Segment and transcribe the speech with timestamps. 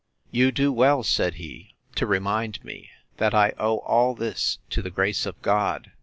[0.31, 4.89] You do well, said he, to remind me, that I owe all this to the
[4.89, 5.91] grace of God.